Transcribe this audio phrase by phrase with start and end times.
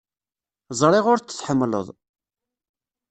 [0.79, 1.87] Ẓriɣ ur t-tḥemmleḍ.